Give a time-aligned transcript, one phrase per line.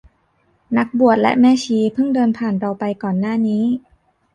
[0.77, 3.63] นักบวชและแม่ชีเพิ่งเดินผ่านเราไปก่อนหน้านี้